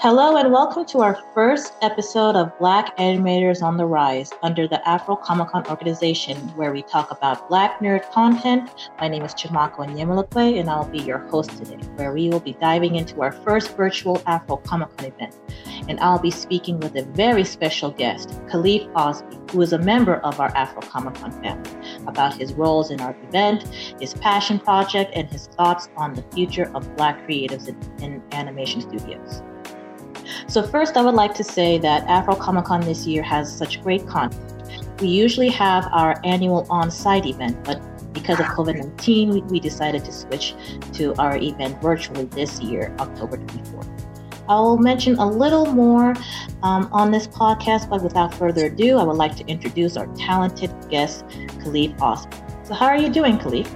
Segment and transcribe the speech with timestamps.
[0.00, 4.88] Hello and welcome to our first episode of Black Animators on the Rise under the
[4.88, 8.70] Afro Comic Con organization, where we talk about Black nerd content.
[9.00, 12.52] My name is Chiamaka Onyemelukwe, and I'll be your host today, where we will be
[12.52, 15.36] diving into our first virtual Afro Comic Con event.
[15.88, 20.18] And I'll be speaking with a very special guest, Kalif Ausby, who is a member
[20.18, 21.70] of our Afro Comic Con family,
[22.06, 23.64] about his roles in our event,
[23.98, 28.80] his passion project, and his thoughts on the future of Black creatives in, in animation
[28.80, 29.42] studios.
[30.46, 33.82] So, first, I would like to say that Afro Comic Con this year has such
[33.82, 34.44] great content.
[35.00, 37.80] We usually have our annual on site event, but
[38.12, 40.54] because of COVID 19, we, decided to switch
[40.94, 43.88] to our event virtually this year, October 24th.
[44.48, 46.14] I'll mention a little more
[46.62, 50.70] um, on this podcast, but without further ado, I would like to introduce our talented
[50.88, 51.26] guest,
[51.60, 52.64] Kalif Osman.
[52.64, 53.66] So, how are you doing, Kalif?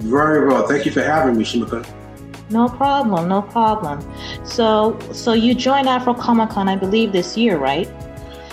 [0.00, 0.66] Very well.
[0.66, 1.86] Thank you for having me, Shimaka.
[2.50, 4.00] No problem, no problem.
[4.44, 7.88] So, so you joined Afro Comic Con, I believe, this year, right?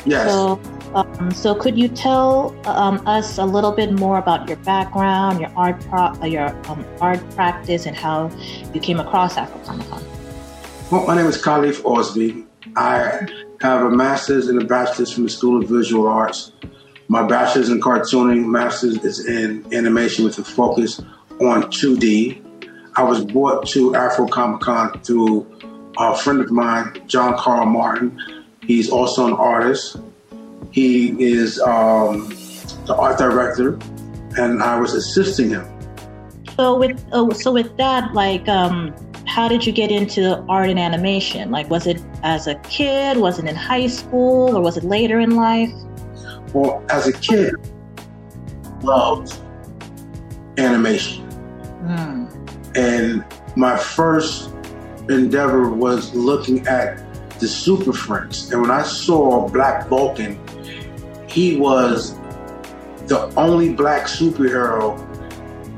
[0.05, 0.29] Yes.
[0.29, 0.61] So,
[0.93, 5.51] um, so could you tell um, us a little bit more about your background, your
[5.57, 8.29] art, pro- uh, your um, art practice, and how
[8.73, 10.03] you came across Afro Comic Con?
[10.91, 12.45] Well, my name is Kalif Ausby.
[12.75, 13.27] I
[13.61, 16.51] have a master's and a bachelor's from the School of Visual Arts.
[17.07, 20.99] My bachelor's in cartooning, master's is in animation with a focus
[21.39, 22.43] on 2D.
[22.97, 25.45] I was brought to Afro Comic Con through
[25.99, 28.19] a friend of mine, John Carl Martin.
[28.63, 29.97] He's also an artist.
[30.71, 32.27] He is um,
[32.87, 33.77] the art director,
[34.37, 35.67] and I was assisting him.
[36.55, 38.95] So with oh, so with that, like, um,
[39.27, 41.51] how did you get into art and animation?
[41.51, 43.17] Like, was it as a kid?
[43.17, 45.71] Was it in high school, or was it later in life?
[46.51, 47.53] Well, as a kid,
[48.81, 49.37] loved
[50.57, 51.29] animation.
[51.29, 52.46] Hmm.
[52.77, 53.25] And
[53.55, 54.51] my first
[55.09, 57.03] endeavor was looking at
[57.39, 58.51] the Super Friends.
[58.51, 60.39] And when I saw Black Vulcan,
[61.27, 62.15] he was
[63.07, 64.97] the only black superhero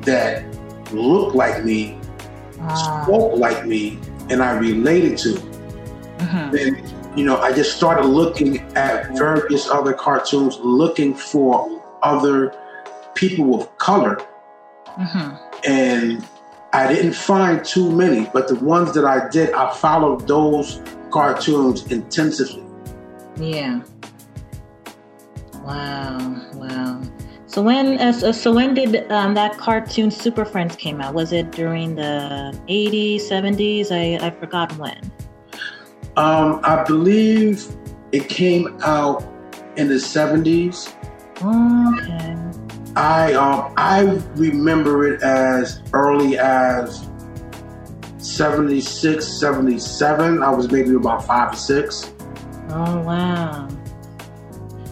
[0.03, 0.43] that
[0.91, 1.99] looked like me,
[2.61, 3.03] Ah.
[3.03, 5.29] spoke like me, and I related to.
[6.19, 6.51] Mhm.
[6.51, 6.83] Then,
[7.15, 11.69] you know, I just started looking at various other cartoons, looking for
[12.03, 12.53] other
[13.15, 14.17] people of color
[14.97, 15.37] Mhm.
[15.65, 16.25] and
[16.71, 21.91] I didn't find too many, but the ones that I did, I followed those cartoons
[21.91, 22.63] intensively.
[23.37, 23.81] Yeah.
[25.63, 26.41] Wow.
[26.53, 27.01] Wow.
[27.47, 31.15] So when uh, so, when did um, that cartoon Super Friends came out?
[31.15, 33.91] Was it during the 80s, 70s?
[33.91, 35.11] I I forgot when.
[36.15, 37.65] Um, I believe
[38.11, 39.23] it came out
[39.77, 40.93] in the seventies.
[41.41, 42.35] Okay.
[42.95, 47.07] I um, I remember it as early as
[48.17, 50.43] 76, 77.
[50.43, 52.11] I was maybe about five or six.
[52.69, 53.67] Oh wow.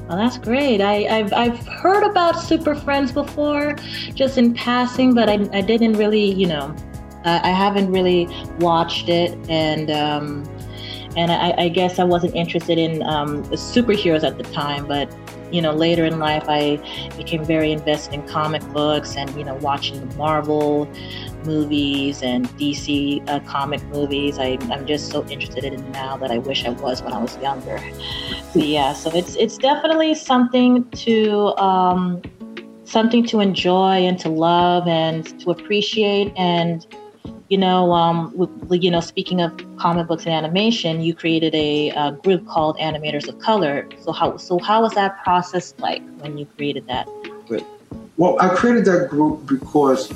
[0.07, 0.80] Well, that's great.
[0.80, 3.74] I, I've I've heard about Super Friends before,
[4.13, 6.74] just in passing, but I, I didn't really, you know,
[7.25, 8.28] I, I haven't really
[8.59, 10.44] watched it, and um,
[11.18, 14.88] and I, I guess I wasn't interested in um, superheroes at the time.
[14.88, 15.13] But
[15.52, 16.78] you know, later in life, I
[17.18, 20.88] became very invested in comic books and you know, watching the Marvel
[21.46, 24.38] movies and DC uh, comic movies.
[24.40, 27.22] I, I'm just so interested in it now that I wish I was when I
[27.22, 27.80] was younger.
[28.53, 32.22] So yeah, so it's it's definitely something to um,
[32.84, 36.34] something to enjoy and to love and to appreciate.
[36.38, 36.86] And
[37.50, 42.12] you know, um, you know, speaking of comic books and animation, you created a, uh
[42.12, 43.88] group called Animators of Color.
[44.02, 47.07] So how so how was that process like when you created that
[47.47, 47.66] group?
[48.18, 50.12] Well, I created that group because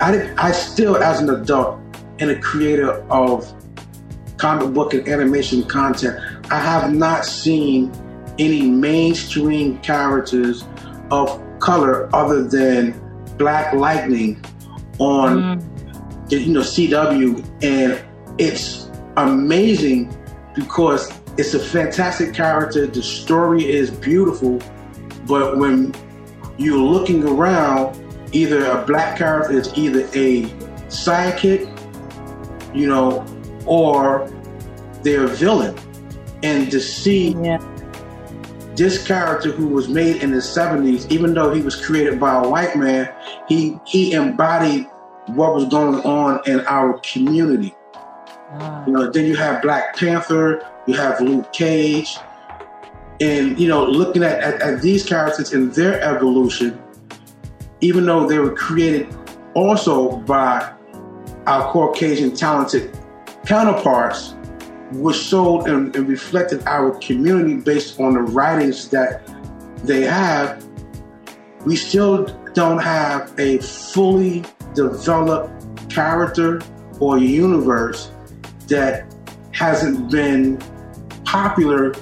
[0.00, 1.78] I did, I still, as an adult
[2.18, 3.52] and a creator of
[4.38, 6.18] comic book and animation content,
[6.50, 7.92] I have not seen
[8.38, 10.64] any mainstream characters
[11.10, 12.98] of color other than
[13.36, 14.42] Black Lightning
[14.98, 15.69] on Mm,
[16.38, 18.04] you know CW, and
[18.38, 20.16] it's amazing
[20.54, 22.86] because it's a fantastic character.
[22.86, 24.60] The story is beautiful,
[25.26, 25.94] but when
[26.58, 27.96] you're looking around,
[28.32, 30.44] either a black character is either a
[30.88, 31.66] sidekick,
[32.74, 33.24] you know,
[33.66, 34.30] or
[35.02, 35.76] they're a villain.
[36.42, 37.58] And to see yeah.
[38.74, 42.48] this character who was made in the 70s, even though he was created by a
[42.48, 43.12] white man,
[43.48, 44.86] he he embodied
[45.34, 47.74] what was going on in our community.
[48.52, 52.18] Ah, You know, then you have Black Panther, you have Luke Cage,
[53.20, 56.80] and you know, looking at, at, at these characters in their evolution,
[57.80, 59.14] even though they were created
[59.54, 60.72] also by
[61.46, 62.96] our Caucasian talented
[63.46, 64.34] counterparts,
[64.92, 69.22] was sold and, and reflected our community based on the writings that
[69.84, 70.66] they have,
[71.64, 72.24] we still
[72.54, 74.44] don't have a fully
[74.74, 76.60] developed character
[77.00, 78.10] or universe
[78.68, 79.12] that
[79.52, 80.58] hasn't been
[81.24, 81.92] popular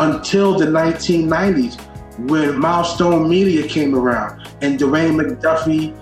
[0.00, 1.80] until the 1990s
[2.28, 5.94] when Milestone Media came around and Dwayne McDuffie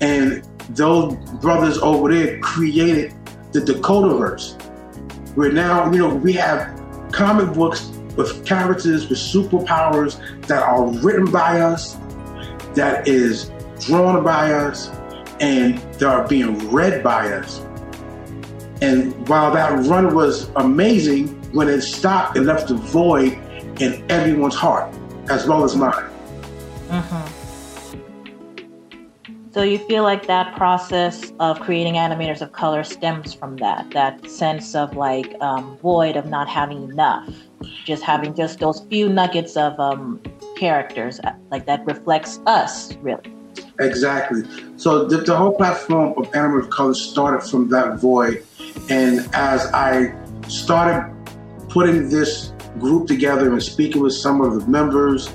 [0.00, 3.14] and those brothers over there created
[3.52, 4.60] the Dakotaverse.
[5.36, 6.80] Where now, you know, we have
[7.12, 11.96] comic books with characters with superpowers that are written by us,
[12.74, 13.50] that is
[13.80, 14.88] drawn by us,
[15.40, 17.60] and they are being read by us.
[18.82, 23.32] And while that run was amazing, when it stopped, it left a void
[23.80, 24.94] in everyone's heart,
[25.30, 26.10] as well as mine.
[26.88, 27.46] Mm-hmm.
[29.52, 34.30] So you feel like that process of creating animators of color stems from that, that
[34.30, 37.26] sense of like um, void of not having enough,
[37.86, 40.20] just having just those few nuggets of um,
[40.58, 43.32] characters, uh, like that reflects us, really.
[43.78, 44.42] Exactly.
[44.76, 48.44] So the, the whole platform of animators of color started from that void,
[48.88, 50.14] and as I
[50.48, 51.12] started
[51.68, 55.28] putting this group together and speaking with some of the members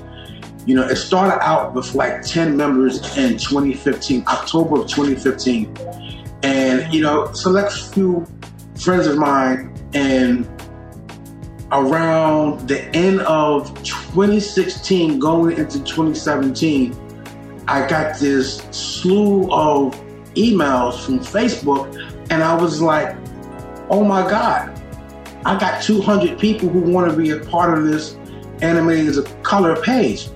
[0.66, 5.76] you know, it started out with like 10 members in 2015, October of 2015.
[6.44, 8.26] And, you know, select few
[8.76, 10.48] friends of mine and
[11.72, 16.92] around the end of 2016 going into 2017
[17.68, 19.94] i got this slew of
[20.34, 21.94] emails from facebook
[22.30, 23.16] and i was like
[23.90, 24.80] oh my god
[25.44, 28.16] i got 200 people who want to be a part of this
[28.62, 30.28] animated color page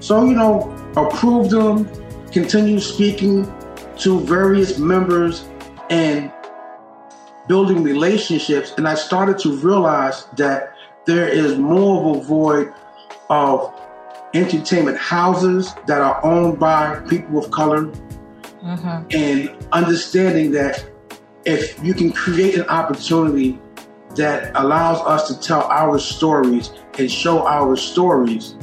[0.00, 1.88] so, you know, approve them,
[2.32, 3.44] continue speaking
[3.98, 5.46] to various members
[5.90, 6.32] and
[7.46, 8.72] building relationships.
[8.78, 10.74] And I started to realize that
[11.06, 12.72] there is more of a void
[13.28, 13.74] of
[14.34, 17.86] entertainment houses that are owned by people of color
[18.62, 19.06] mm-hmm.
[19.10, 20.84] and understanding that
[21.44, 23.58] if you can create an opportunity
[24.16, 28.54] that allows us to tell our stories and show our stories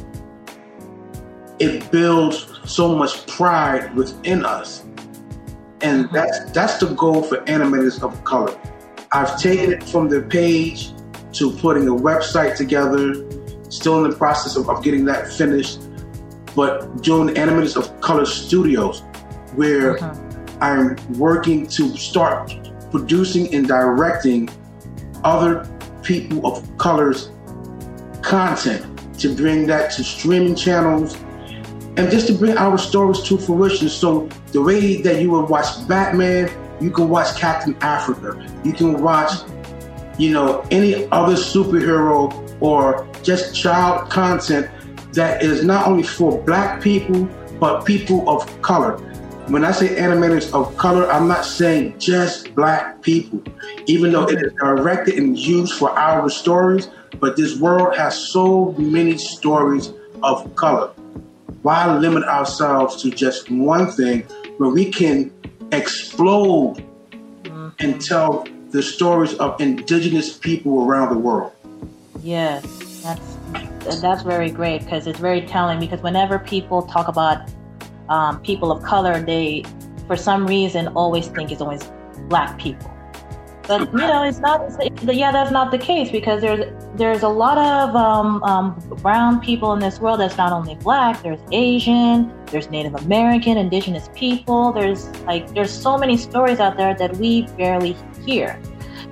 [1.60, 4.84] it builds so much pride within us.
[5.82, 6.16] And mm-hmm.
[6.16, 8.58] that's that's the goal for animators of color.
[9.12, 10.92] I've taken it from the page
[11.34, 13.14] to putting a website together,
[13.70, 15.82] still in the process of, of getting that finished,
[16.56, 19.02] but doing animators of color studios
[19.56, 20.64] where mm-hmm.
[20.64, 22.54] I'm working to start
[22.92, 24.50] producing and directing
[25.24, 25.70] other
[26.04, 27.32] people of color's
[28.22, 28.86] content
[29.20, 31.16] to bring that to streaming channels
[31.98, 33.90] and just to bring our stories to fruition.
[33.90, 36.50] So the way that you would watch Batman,
[36.80, 38.48] you can watch Captain Africa.
[38.64, 39.32] You can watch,
[40.20, 44.70] you know, any other superhero or just child content
[45.14, 47.28] that is not only for black people,
[47.60, 48.98] but people of color.
[49.48, 53.42] When I say animators of color, I'm not saying just black people,
[53.86, 56.90] even though it is directed and used for our stories,
[57.20, 60.90] but this world has so many stories of color.
[61.62, 64.24] Why limit ourselves to just one thing
[64.58, 65.32] where we can
[65.72, 66.84] explode
[67.44, 67.70] mm-hmm.
[67.80, 71.54] and tell the stories of indigenous people around the world?
[72.28, 72.62] Yes,
[73.04, 75.80] that's that's very great because it's very telling.
[75.80, 77.50] Because whenever people talk about
[78.10, 79.64] um, people of color, they,
[80.08, 81.90] for some reason, always think it's always
[82.28, 82.94] black people.
[83.66, 84.60] But you know, it's not.
[84.82, 89.40] It's, yeah, that's not the case because there's there's a lot of um, um, brown
[89.40, 90.20] people in this world.
[90.20, 91.24] That's not only black.
[91.24, 92.34] There's Asian.
[92.48, 94.74] There's Native American, Indigenous people.
[94.74, 98.60] There's like there's so many stories out there that we barely hear.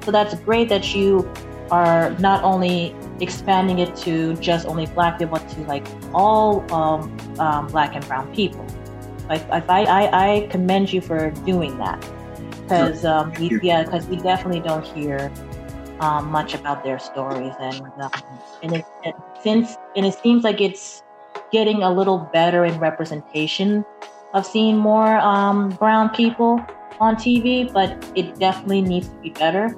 [0.04, 1.32] So that's great that you
[1.72, 7.68] are not only expanding it to just only black people, to like all um, um,
[7.68, 8.66] black and brown people.
[9.30, 12.00] Like I, I, I commend you for doing that
[12.62, 15.32] because um, we, yeah, because we definitely don't hear
[16.00, 18.12] um, much about their stories, and um,
[18.64, 21.04] and it, it, since and it seems like it's
[21.52, 23.86] getting a little better in representation
[24.34, 26.64] of seeing more um, brown people
[27.00, 29.76] on TV, but it definitely needs to be better.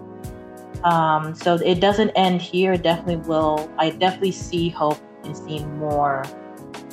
[0.84, 2.74] Um, so it doesn't end here.
[2.74, 3.70] It definitely will.
[3.78, 6.24] I definitely see hope in seeing more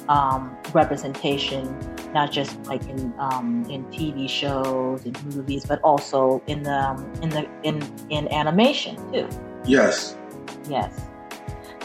[0.08, 1.78] um, representation
[2.14, 7.12] not just like in um, in TV shows and movies, but also in the um,
[7.20, 9.28] in the in in animation too.
[9.66, 10.16] Yes.
[10.70, 11.02] Yes.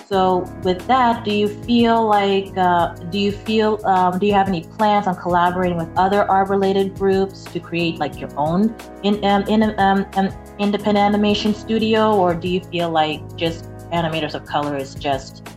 [0.05, 4.47] So with that, do you feel like uh, do you feel um, do you have
[4.47, 9.23] any plans on collaborating with other art related groups to create like your own in
[9.25, 10.29] um, in um, um
[10.59, 15.47] independent animation studio, or do you feel like just animators of color is just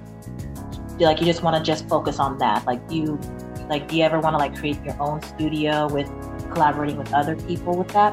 [0.99, 2.65] like you just want to just focus on that?
[2.67, 3.19] Like you,
[3.69, 6.07] like do you ever want to like create your own studio with
[6.53, 8.13] collaborating with other people with that?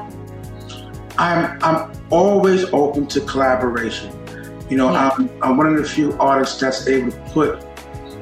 [1.18, 4.16] I'm I'm always open to collaboration.
[4.68, 5.10] You know, yeah.
[5.10, 7.64] I'm, I'm one of the few artists that's able to put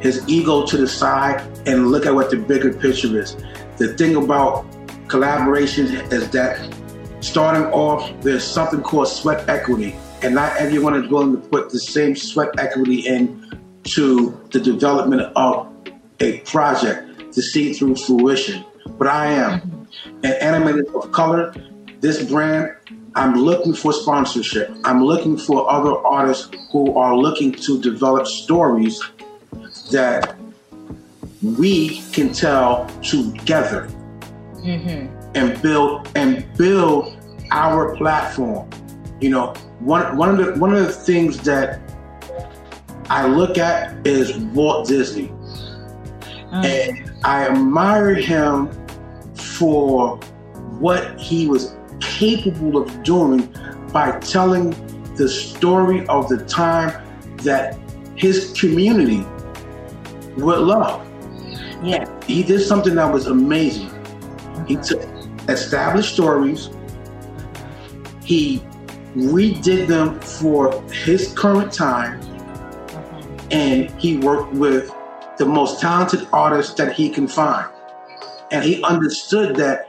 [0.01, 3.37] his ego to the side and look at what the bigger picture is.
[3.77, 4.65] The thing about
[5.09, 6.75] collaboration is that
[7.21, 11.79] starting off, there's something called sweat equity, and not everyone is willing to put the
[11.79, 13.45] same sweat equity in
[13.85, 15.73] to the development of
[16.21, 18.65] a project to see it through fruition.
[18.99, 19.87] But I am.
[20.23, 21.55] an animator of color,
[22.01, 22.75] this brand,
[23.15, 24.71] I'm looking for sponsorship.
[24.85, 29.03] I'm looking for other artists who are looking to develop stories
[29.91, 30.37] that
[31.43, 33.89] we can tell together
[34.57, 35.18] mm-hmm.
[35.39, 37.17] And build and build
[37.53, 38.69] our platform.
[39.21, 41.81] You know, one one of the one of the things that
[43.09, 45.29] I look at is Walt Disney.
[46.53, 46.65] Mm.
[46.65, 48.71] And I admire him
[49.35, 50.17] for
[50.81, 53.55] what he was capable of doing
[53.93, 54.71] by telling
[55.15, 56.91] the story of the time
[57.39, 57.79] that
[58.17, 59.25] his community
[60.37, 61.07] would love.
[61.83, 62.05] Yeah.
[62.25, 63.91] He did something that was amazing.
[64.67, 65.01] He took
[65.49, 66.71] established stories,
[68.23, 68.63] he
[69.17, 72.21] redid them for his current time,
[73.51, 74.95] and he worked with
[75.39, 77.69] the most talented artists that he can find.
[78.51, 79.89] And he understood that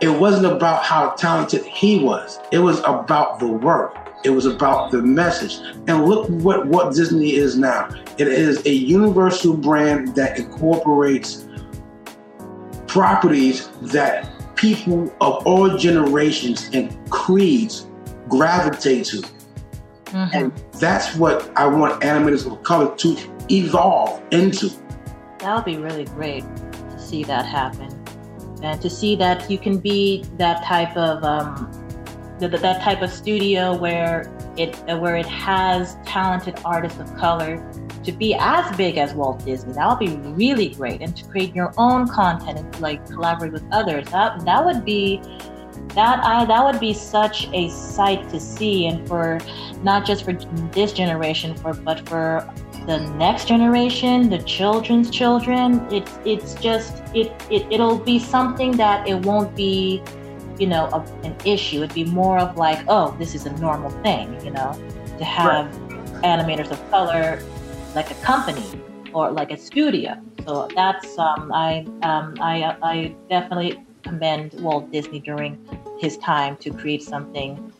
[0.00, 3.96] it wasn't about how talented he was, it was about the work.
[4.24, 5.58] It was about the message.
[5.86, 7.88] And look what, what Disney is now.
[8.18, 11.46] It is a universal brand that incorporates
[12.88, 17.86] properties that people of all generations and creeds
[18.28, 19.16] gravitate to.
[20.06, 20.36] Mm-hmm.
[20.36, 23.16] And that's what I want animators of color to
[23.50, 24.70] evolve into.
[25.38, 27.92] That would be really great to see that happen.
[28.62, 31.70] And to see that you can be that type of um,
[32.38, 37.56] that, that type of studio where it where it has talented artists of color
[38.06, 39.72] to be as big as Walt Disney.
[39.74, 43.64] That would be really great, and to create your own content and like collaborate with
[43.72, 44.06] others.
[44.06, 45.20] That that would be
[45.94, 49.38] that I that would be such a sight to see, and for
[49.82, 50.32] not just for
[50.72, 52.48] this generation, for but for
[52.86, 55.86] the next generation, the children's children.
[55.92, 60.02] It's it's just it, it it'll be something that it won't be
[60.58, 61.82] you know, a, an issue.
[61.82, 64.72] It'd be more of like, oh, this is a normal thing, you know,
[65.18, 66.22] to have right.
[66.22, 67.42] animators of color
[67.96, 68.68] like a company
[69.14, 70.20] or like a studio.
[70.44, 75.58] So that's um, I um, I I definitely commend Walt Disney during
[75.98, 77.72] his time to create something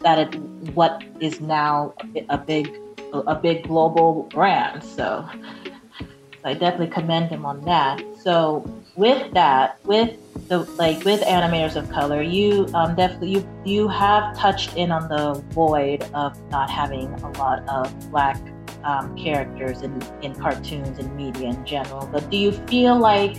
[0.00, 0.38] that it
[0.74, 1.94] what is now
[2.28, 2.70] a big
[3.14, 4.84] a big global brand.
[4.84, 8.02] So, so I definitely commend him on that.
[8.22, 13.88] So with that, with the like with animators of color, you um, definitely you you
[13.88, 18.38] have touched in on the void of not having a lot of black
[18.84, 22.08] um, characters in in cartoons and media in general.
[22.12, 23.36] But do you feel like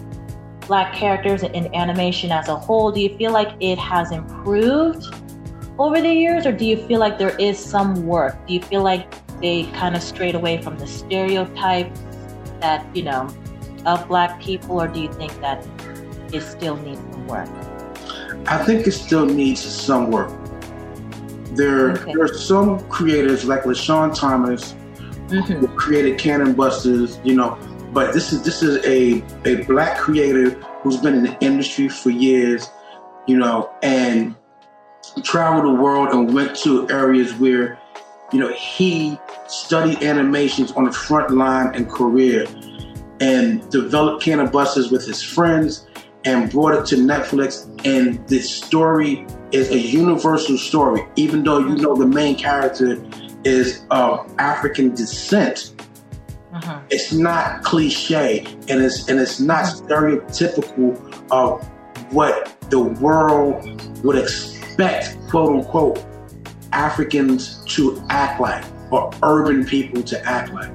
[0.67, 2.91] black characters in animation as a whole?
[2.91, 5.05] Do you feel like it has improved
[5.77, 8.35] over the years, or do you feel like there is some work?
[8.47, 11.99] Do you feel like they kind of strayed away from the stereotypes
[12.61, 13.27] that you know
[13.85, 15.65] of black people, or do you think that
[16.33, 17.49] it still needs some work?
[18.47, 20.31] I think it still needs some work.
[21.55, 22.13] There, okay.
[22.13, 24.75] there are some creators like LeSean Thomas
[25.27, 25.53] mm-hmm.
[25.53, 27.57] who created Cannon Busters, you know,
[27.91, 30.51] but this is this is a, a black creator
[30.81, 32.69] who's been in the industry for years,
[33.25, 34.35] you know, and
[35.23, 37.79] traveled the world and went to areas where,
[38.33, 39.17] you know, he
[39.47, 42.47] studied animations on the front line in Korea
[43.21, 45.87] and developed Cannon Busters with his friends
[46.25, 47.65] and brought it to Netflix.
[47.85, 53.01] And the story is a universal story, even though you know the main character
[53.45, 55.73] is of African descent.
[56.53, 56.79] Uh-huh.
[56.89, 60.95] It's not cliche, and it's and it's not stereotypical
[61.31, 61.65] of
[62.13, 66.03] what the world would expect, quote unquote,
[66.71, 70.71] Africans to act like or urban people to act like.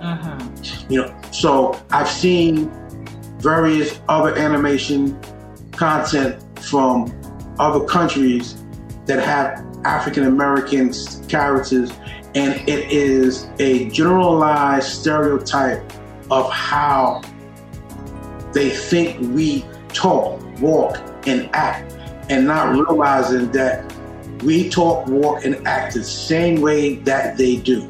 [0.00, 0.48] Uh-huh.
[0.88, 2.70] You know, so I've seen
[3.38, 5.18] various other animation
[5.72, 7.12] content from
[7.58, 8.62] other countries
[9.06, 10.92] that have African American
[11.28, 11.92] characters,
[12.34, 15.80] and it is a generalized stereotype
[16.30, 17.22] of how
[18.52, 21.92] they think we talk, walk, and act,
[22.28, 23.92] and not realizing that
[24.42, 27.86] we talk, walk, and act the same way that they do.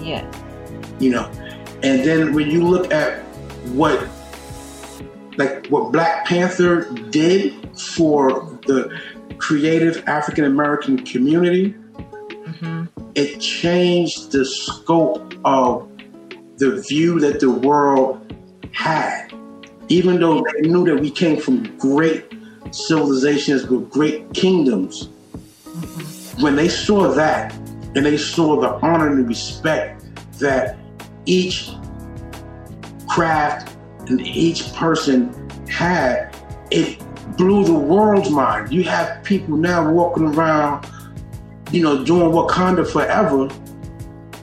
[0.00, 0.24] Yeah.
[0.98, 1.30] You know,
[1.82, 3.22] and then when you look at
[3.74, 4.08] what,
[5.36, 8.98] like what Black Panther did for the
[9.38, 12.84] creative African American community, mm-hmm.
[13.14, 15.88] it changed the scope of
[16.58, 18.34] the view that the world
[18.72, 19.32] had.
[19.88, 22.24] Even though they knew that we came from great
[22.72, 26.42] civilizations with great kingdoms, mm-hmm.
[26.42, 27.54] when they saw that
[27.94, 30.04] and they saw the honor and the respect
[30.38, 30.76] that
[31.24, 31.70] each
[33.08, 33.76] craft
[34.08, 35.32] and each person
[35.68, 36.34] had,
[36.70, 37.00] it
[37.36, 38.72] blew the world's mind.
[38.72, 40.86] You have people now walking around,
[41.70, 43.48] you know, doing Wakanda forever,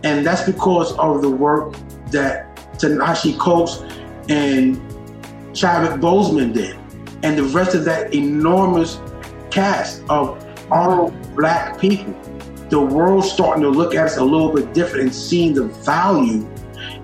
[0.04, 1.76] and that's because of the work
[2.12, 3.84] that Ta-Nehisi Coates
[4.30, 4.80] and
[5.54, 6.78] Chadwick Boseman did,
[7.24, 9.00] and the rest of that enormous
[9.52, 12.14] cast of all black people.
[12.70, 16.50] The world's starting to look at us a little bit different and seeing the value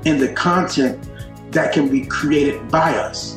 [0.06, 1.08] in the content
[1.52, 3.36] that can be created by us.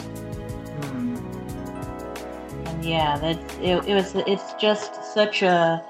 [2.83, 4.15] Yeah, that it, it was.
[4.27, 5.85] It's just such a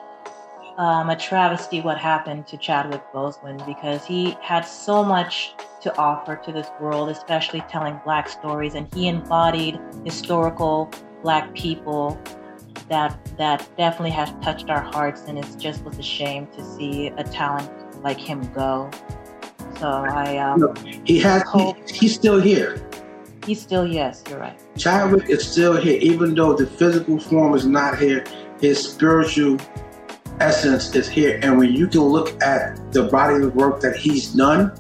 [0.77, 6.37] um, a travesty what happened to Chadwick Boseman because he had so much to offer
[6.37, 10.91] to this world, especially telling Black stories, and he embodied historical
[11.23, 12.21] Black people
[12.89, 17.09] that that definitely has touched our hearts, and it's just was a shame to see
[17.09, 17.71] a talent
[18.03, 18.91] like him go.
[19.79, 22.81] So I um, he has hope, he, he's still here.
[23.47, 24.59] He's still, yes, you're right.
[24.77, 28.25] Chadwick is still here, even though the physical form is not here,
[28.61, 29.59] his spiritual
[30.41, 31.41] essence is here.
[31.43, 34.71] And when you can look at the body of work that he's done,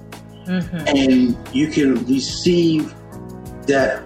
[0.46, 0.76] mm-hmm.
[0.86, 2.94] and you can receive
[3.66, 4.02] that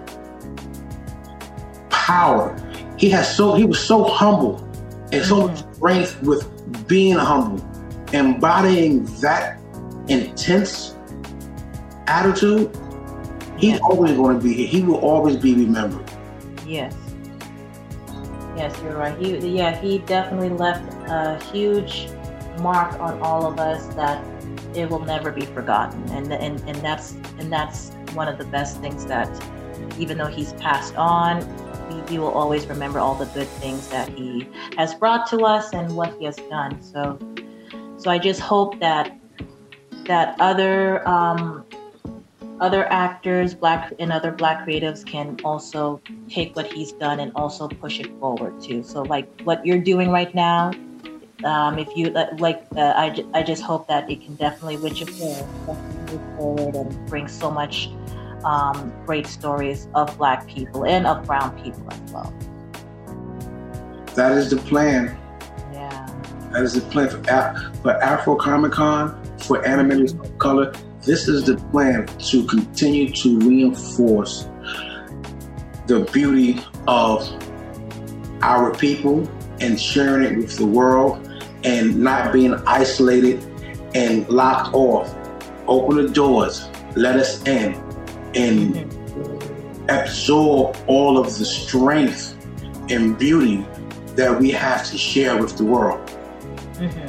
[1.89, 2.55] power.
[2.97, 4.63] He has so he was so humble
[5.11, 5.47] and so mm-hmm.
[5.47, 7.63] much strength with being humble,
[8.13, 9.59] embodying that
[10.07, 10.95] intense
[12.07, 12.75] attitude
[13.57, 14.67] He's always going to be here.
[14.67, 16.09] He will always be remembered.
[16.65, 16.95] Yes.
[18.55, 19.17] Yes, you're right.
[19.17, 22.09] He, yeah, he definitely left a huge
[22.59, 24.23] mark on all of us that
[24.75, 26.03] it will never be forgotten.
[26.09, 29.29] And and and that's and that's one of the best things that,
[29.99, 31.45] even though he's passed on,
[31.89, 35.73] we, we will always remember all the good things that he has brought to us
[35.73, 36.81] and what he has done.
[36.81, 37.19] So,
[37.97, 39.19] so I just hope that
[40.05, 41.63] that other um,
[42.59, 47.67] other actors, black and other black creatives can also take what he's done and also
[47.67, 48.83] push it forward too.
[48.83, 50.71] So like what you're doing right now,
[51.43, 55.03] um, if you like, uh, I, I just hope that it can definitely reach
[56.37, 57.89] forward and bring so much
[58.43, 62.33] um, great stories of black people and of brown people as well.
[64.15, 65.15] That is the plan.
[65.71, 66.09] Yeah.
[66.51, 67.21] That is the plan for,
[67.83, 70.73] for Afro Comic Con, for animators of color,
[71.07, 74.43] this is the plan to continue to reinforce
[75.87, 77.25] the beauty of
[78.41, 79.25] our people
[79.61, 81.25] and sharing it with the world
[81.63, 83.41] and not being isolated
[83.95, 85.15] and locked off.
[85.65, 86.67] Open the doors,
[86.97, 87.73] let us in,
[88.35, 88.75] and
[89.89, 92.35] absorb all of the strength
[92.91, 93.65] and beauty
[94.15, 96.05] that we have to share with the world.
[96.73, 97.06] Mm-hmm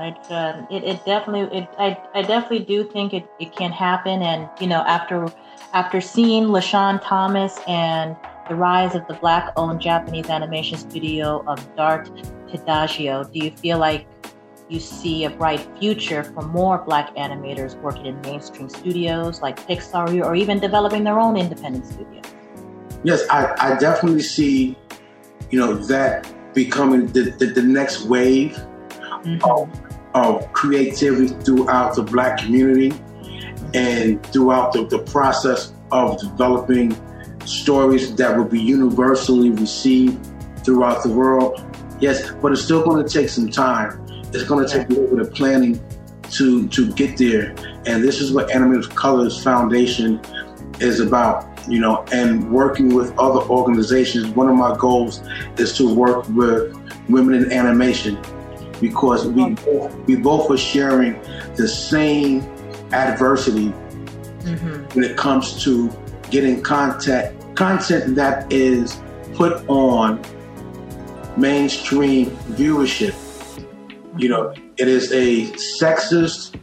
[0.00, 4.22] it, uh, it, it definitely, it, I, I definitely do think it, it can happen.
[4.22, 5.32] And you know, after
[5.72, 8.16] after seeing LeSean Thomas and
[8.48, 12.10] the rise of the black-owned Japanese animation studio of D'ART
[12.48, 14.06] Shtajio, do you feel like
[14.68, 20.24] you see a bright future for more black animators working in mainstream studios like Pixar
[20.24, 22.22] or even developing their own independent studio?
[23.04, 24.76] Yes, I, I definitely see,
[25.50, 28.52] you know, that becoming the, the, the next wave
[28.90, 29.44] mm-hmm.
[29.44, 32.92] of of creativity throughout the black community
[33.74, 36.96] and throughout the, the process of developing
[37.46, 40.18] stories that will be universally received
[40.64, 41.64] throughout the world.
[42.00, 44.04] Yes, but it's still going to take some time.
[44.32, 45.80] It's going to take a little bit of planning
[46.32, 47.54] to to get there.
[47.86, 50.20] And this is what Animated Colors Foundation
[50.80, 54.28] is about, you know, and working with other organizations.
[54.28, 55.22] One of my goals
[55.58, 56.76] is to work with
[57.08, 58.16] women in animation
[58.80, 61.20] because we both, we both are sharing
[61.56, 62.40] the same
[62.92, 64.84] adversity mm-hmm.
[64.94, 65.90] when it comes to
[66.30, 69.00] getting content content that is
[69.34, 70.22] put on
[71.36, 73.14] mainstream viewership.
[74.16, 76.58] You know, it is a sexist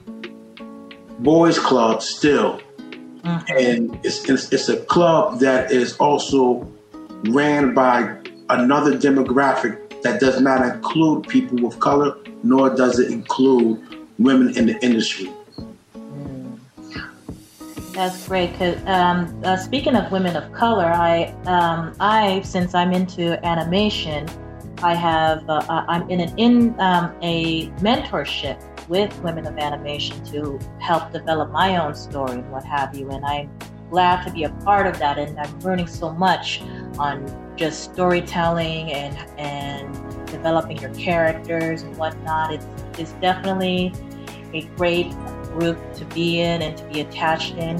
[1.19, 2.60] boys club still.
[3.21, 3.58] Mm-hmm.
[3.58, 6.67] And it's, it's, it's a club that is also
[7.25, 8.17] ran by
[8.49, 14.65] another demographic that does not include people of color, nor does it include women in
[14.65, 15.30] the industry.
[17.91, 18.54] That's great.
[18.58, 24.30] Cause um, uh, speaking of women of color, I, um, I since I'm into animation,
[24.82, 30.24] I have uh, uh, I'm in an in um, a mentorship with women of animation
[30.26, 33.10] to help develop my own story and what have you.
[33.10, 33.50] And I'm
[33.89, 35.17] glad to be a part of that.
[35.17, 36.62] And I'm learning so much
[36.97, 42.54] on just storytelling and and developing your characters and whatnot.
[42.54, 42.65] It's
[42.97, 43.93] it's definitely
[44.54, 45.12] a great
[45.54, 47.78] group to be in and to be attached in.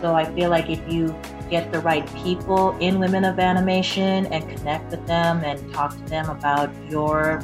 [0.00, 1.14] So I feel like if you
[1.50, 6.04] get the right people in Women of Animation and connect with them and talk to
[6.04, 7.42] them about your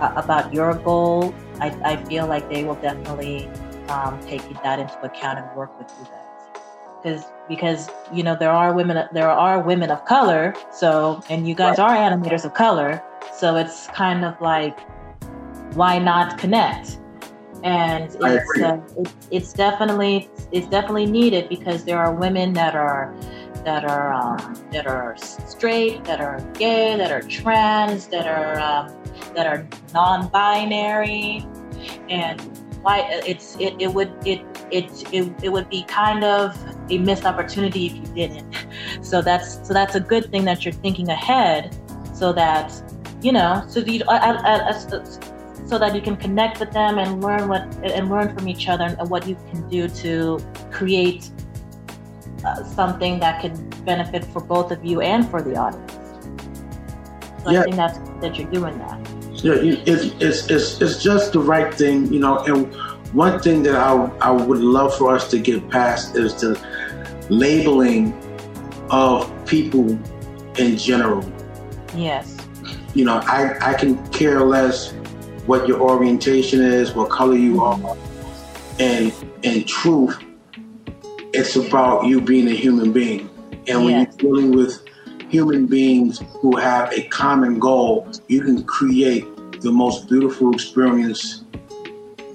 [0.00, 3.48] uh, about your goal, I, I feel like they will definitely
[3.88, 6.27] um, take that into account and work with you guys.
[7.02, 11.54] Because because you know there are women there are women of color, so and you
[11.54, 13.02] guys are animators of color,
[13.34, 14.78] so it's kind of like
[15.74, 16.98] why not connect?
[17.64, 23.14] and it's, uh, it's, it's definitely it's definitely needed because there are women that are
[23.64, 28.94] that are um, that are straight, that are gay, that are trans, that are um,
[29.34, 31.44] that are non-binary,
[32.08, 32.40] and
[32.82, 36.56] why it's it, it would it, it it it would be kind of
[36.90, 38.54] a missed opportunity if you didn't.
[39.02, 41.76] So that's so that's a good thing that you're thinking ahead,
[42.14, 42.72] so that
[43.22, 44.00] you know so you
[45.66, 48.84] so that you can connect with them and learn what and learn from each other
[48.98, 50.38] and what you can do to
[50.70, 51.30] create
[52.44, 55.92] uh, something that can benefit for both of you and for the audience.
[57.44, 57.60] So yeah.
[57.60, 58.98] I think that's that you're doing that.
[59.44, 62.38] Yeah, it's, it's, it's, it's just the right thing, you know.
[62.38, 62.74] And
[63.12, 66.60] one thing that I, I would love for us to get past is the
[67.30, 68.12] labeling
[68.90, 69.98] of people
[70.58, 71.24] in general.
[71.94, 72.36] Yes.
[72.94, 74.92] You know, I, I can care less
[75.46, 77.96] what your orientation is, what color you are.
[78.78, 80.18] And in truth,
[81.32, 83.30] it's about you being a human being.
[83.66, 84.16] And when yes.
[84.20, 84.84] you're dealing with
[85.28, 89.26] human beings who have a common goal, you can create
[89.60, 91.44] the most beautiful experience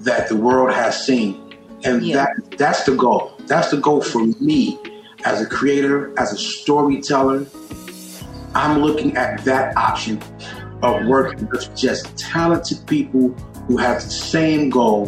[0.04, 1.40] that the world has seen.
[1.84, 2.16] And yeah.
[2.16, 3.34] that that's the goal.
[3.46, 4.78] That's the goal for me
[5.24, 7.46] as a creator, as a storyteller.
[8.54, 10.22] I'm looking at that option
[10.82, 13.30] of working with just talented people
[13.66, 15.06] who have the same goal.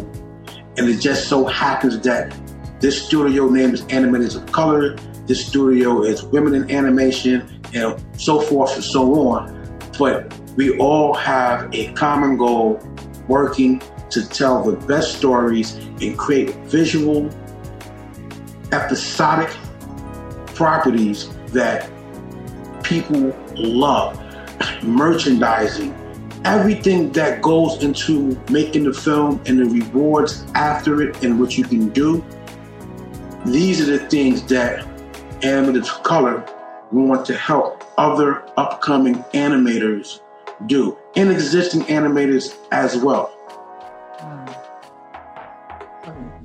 [0.77, 2.35] And it just so happens that
[2.79, 4.95] this studio name is Animators of Color.
[5.25, 9.53] This studio is Women in Animation and so forth and so on.
[9.97, 12.79] But we all have a common goal
[13.27, 17.29] working to tell the best stories and create visual,
[18.71, 19.49] episodic
[20.55, 21.89] properties that
[22.83, 24.23] people love
[24.83, 25.93] merchandising,
[26.45, 31.63] everything that goes into making the film and the rewards after it and what you
[31.63, 32.23] can do.
[33.45, 34.85] These are the things that
[35.41, 36.43] Animators Color
[36.91, 40.21] want to help other upcoming animators
[40.65, 43.36] do, and existing animators as well.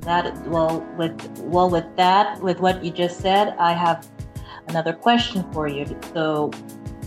[0.03, 4.09] That well with well with that with what you just said, I have
[4.69, 5.87] another question for you.
[6.13, 6.51] So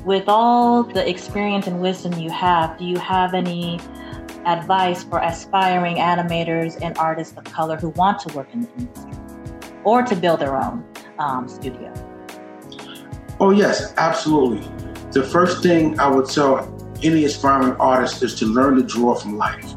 [0.05, 3.79] with all the experience and wisdom you have, do you have any
[4.45, 9.11] advice for aspiring animators and artists of color who want to work in the industry
[9.83, 10.85] or to build their own
[11.19, 11.91] um, studio?
[13.39, 14.61] Oh, yes, absolutely.
[15.11, 16.71] The first thing I would tell
[17.03, 19.73] any aspiring artist is to learn to draw from life.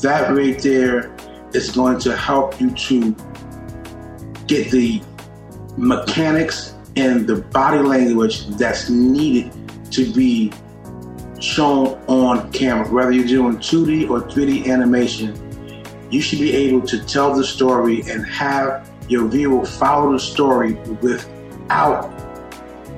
[0.00, 1.14] That right there
[1.52, 3.12] is going to help you to
[4.46, 5.02] get the
[5.76, 9.52] mechanics and the body language that's needed
[9.92, 10.52] to be
[11.40, 12.88] shown on camera.
[12.88, 15.34] Whether you're doing 2D or 3D animation,
[16.10, 20.74] you should be able to tell the story and have your viewer follow the story
[21.02, 22.10] without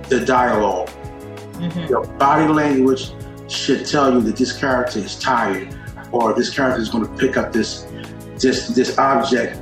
[0.08, 1.86] the dialog mm-hmm.
[1.88, 3.12] Your body language
[3.48, 5.76] should tell you that this character is tired
[6.12, 7.86] or this character is going to pick up this
[8.38, 9.56] this this object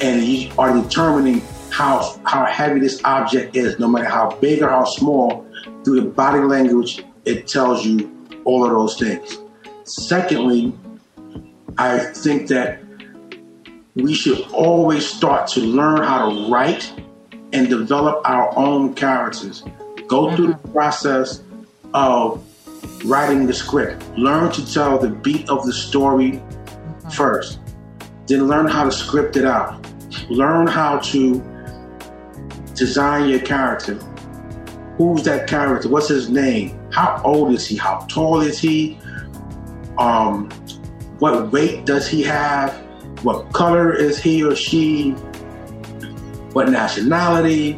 [0.00, 4.68] and you are determining how how heavy this object is, no matter how big or
[4.68, 5.46] how small,
[5.84, 8.10] through the body language, it tells you
[8.44, 9.38] all of those things.
[9.84, 10.72] Secondly,
[11.78, 12.80] I think that
[13.94, 16.92] we should always start to learn how to write
[17.52, 19.62] and develop our own characters.
[20.06, 20.36] Go mm-hmm.
[20.36, 21.42] through the process
[21.92, 22.44] of
[23.04, 24.06] writing the script.
[24.16, 27.10] Learn to tell the beat of the story mm-hmm.
[27.10, 27.60] first.
[28.26, 29.86] Then learn how to script it out.
[30.28, 31.42] Learn how to
[32.74, 33.94] design your character.
[34.96, 35.88] Who's that character?
[35.88, 36.80] What's his name?
[36.90, 37.76] how old is he?
[37.76, 38.98] How tall is he?
[39.98, 40.50] Um,
[41.18, 42.72] what weight does he have?
[43.22, 45.10] What color is he or she?
[46.52, 47.74] What nationality?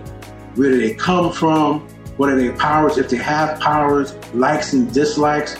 [0.55, 1.89] Where do they come from?
[2.17, 2.99] What are their powers?
[2.99, 5.57] If they have powers, likes and dislikes.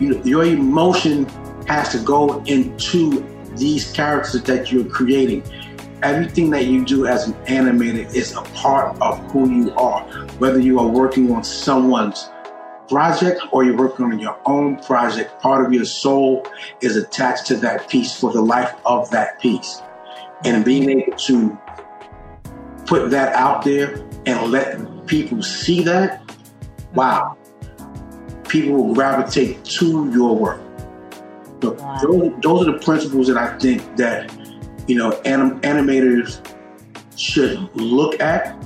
[0.00, 1.26] You your emotion
[1.66, 3.24] has to go into
[3.56, 5.42] these characters that you're creating.
[6.02, 10.02] Everything that you do as an animator is a part of who you are.
[10.38, 12.30] Whether you are working on someone's
[12.88, 16.46] project or you're working on your own project, part of your soul
[16.80, 19.82] is attached to that piece for the life of that piece.
[20.44, 21.58] And being able to
[22.86, 24.78] put that out there and let
[25.08, 26.22] people see that,
[26.94, 27.36] wow,
[28.48, 30.60] people will gravitate to your work.
[31.62, 31.98] So wow.
[32.00, 34.32] those, those, are the principles that I think that
[34.86, 36.44] you know anim, animators
[37.16, 38.56] should look at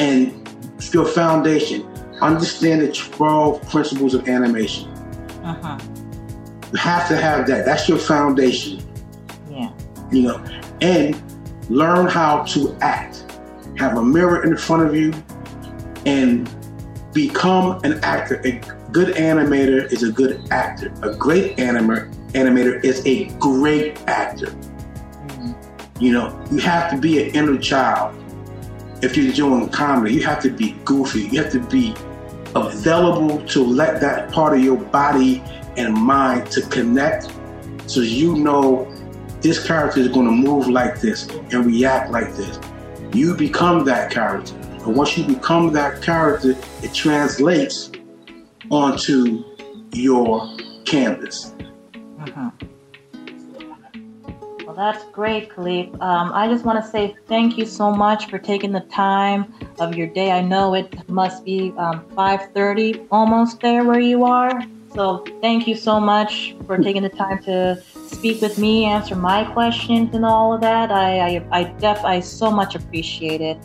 [0.00, 0.38] and
[0.92, 1.86] your foundation.
[2.20, 4.88] Understand the 12 principles of animation.
[5.42, 5.78] Uh-huh.
[6.72, 7.64] You have to have that.
[7.64, 8.80] That's your foundation.
[9.50, 9.72] Yeah.
[10.10, 10.44] You know,
[10.80, 11.20] and
[11.70, 13.24] learn how to act.
[13.78, 15.12] Have a mirror in front of you
[16.06, 16.48] and
[17.12, 18.40] become an actor.
[18.44, 18.60] A
[18.90, 20.92] good animator is a good actor.
[21.02, 24.46] A great animator animator is a great actor.
[24.46, 26.02] Mm-hmm.
[26.02, 28.16] You know, you have to be an inner child.
[29.02, 31.22] If you're doing comedy, you have to be goofy.
[31.24, 31.94] You have to be
[32.54, 35.42] available to let that part of your body
[35.76, 37.32] and mind to connect
[37.86, 38.90] so you know
[39.40, 42.58] this character is going to move like this and react like this.
[43.12, 44.54] You become that character.
[44.84, 47.92] And once you become that character, it translates
[48.70, 49.44] onto
[49.92, 50.48] your
[50.84, 51.54] canvas.
[51.92, 52.48] Mm-hmm.
[54.66, 55.92] Well, that's great, Kalif.
[56.00, 59.94] Um, I just want to say thank you so much for taking the time of
[59.94, 60.32] your day.
[60.32, 64.62] I know it must be um, 5:30, almost there where you are.
[64.94, 69.44] So thank you so much for taking the time to speak with me, answer my
[69.44, 70.90] questions, and all of that.
[70.90, 73.58] I I, I def I so much appreciate it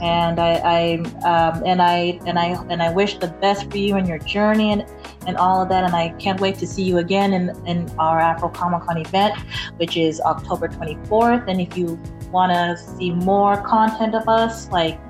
[0.00, 3.96] and I, I um, and I and I and I wish the best for you
[3.96, 4.84] and your journey and
[5.26, 5.84] and all of that.
[5.84, 9.34] And I can't wait to see you again in in our Afro Comic Con event,
[9.76, 11.48] which is October 24th.
[11.48, 15.00] And if you want to see more content of us, like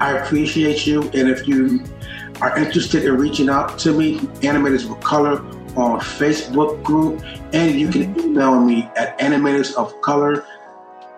[0.00, 1.02] I appreciate you.
[1.14, 1.84] And if you
[2.40, 5.40] are interested in reaching out to me, Animators of Color
[5.76, 10.44] on Facebook group, and you can email me at animatorsofcolor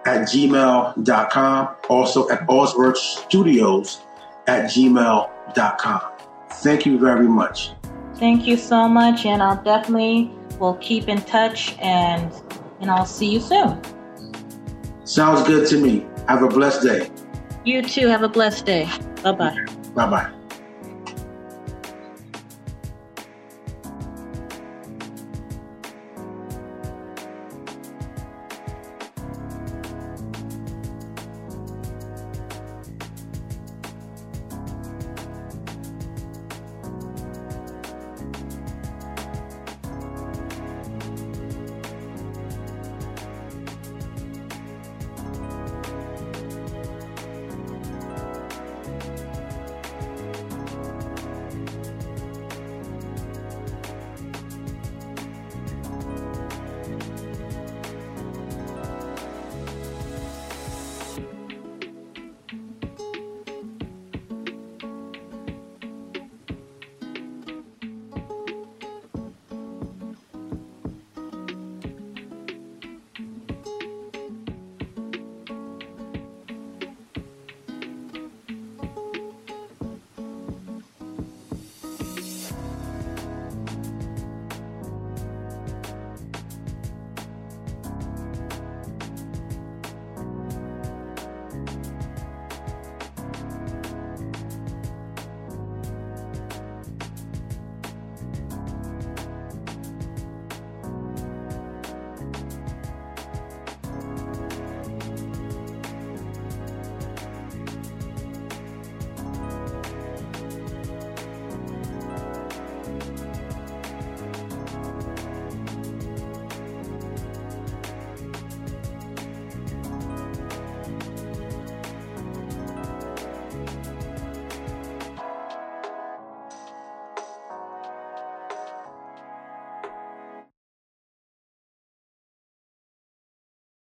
[0.06, 4.00] at gmail.com, also at Osworth Studios
[4.46, 6.00] at gmail.com.
[6.50, 7.72] Thank you very much.
[8.16, 12.32] Thank you so much, and I'll definitely will keep in touch and
[12.80, 13.80] and I'll see you soon.
[15.04, 16.06] Sounds good to me.
[16.28, 17.10] Have a blessed day.
[17.64, 18.08] You too.
[18.08, 18.88] Have a blessed day.
[19.22, 19.58] Bye bye.
[19.94, 20.39] Bye bye.